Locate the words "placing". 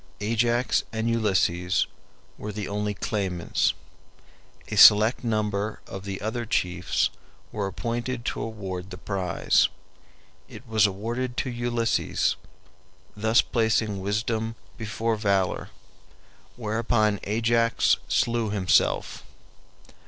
13.41-13.99